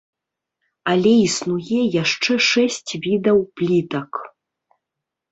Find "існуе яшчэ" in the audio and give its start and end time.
1.27-2.37